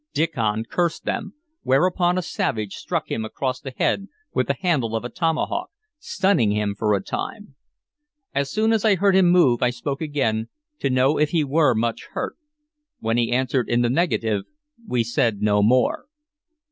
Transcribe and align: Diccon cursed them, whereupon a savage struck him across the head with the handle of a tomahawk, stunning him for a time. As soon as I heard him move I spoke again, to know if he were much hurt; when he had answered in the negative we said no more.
Diccon 0.15 0.65
cursed 0.67 1.05
them, 1.05 1.35
whereupon 1.61 2.17
a 2.17 2.23
savage 2.23 2.73
struck 2.73 3.11
him 3.11 3.23
across 3.23 3.59
the 3.59 3.69
head 3.69 4.07
with 4.33 4.47
the 4.47 4.55
handle 4.55 4.95
of 4.95 5.05
a 5.05 5.09
tomahawk, 5.09 5.69
stunning 5.99 6.49
him 6.53 6.73
for 6.73 6.95
a 6.95 7.03
time. 7.03 7.53
As 8.33 8.49
soon 8.49 8.73
as 8.73 8.83
I 8.83 8.95
heard 8.95 9.15
him 9.15 9.29
move 9.29 9.61
I 9.61 9.69
spoke 9.69 10.01
again, 10.01 10.49
to 10.79 10.89
know 10.89 11.19
if 11.19 11.29
he 11.29 11.43
were 11.43 11.75
much 11.75 12.07
hurt; 12.13 12.35
when 12.97 13.17
he 13.17 13.29
had 13.29 13.41
answered 13.41 13.69
in 13.69 13.83
the 13.83 13.91
negative 13.91 14.45
we 14.87 15.03
said 15.03 15.43
no 15.43 15.61
more. 15.61 16.05